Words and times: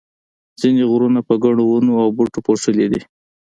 ځینې 0.59 0.83
غرونه 0.91 1.19
په 1.27 1.33
ګڼو 1.43 1.63
ونو 1.67 1.93
او 2.03 2.09
بوټو 2.17 2.39
پوښلي 2.47 2.85
دي. 2.91 3.01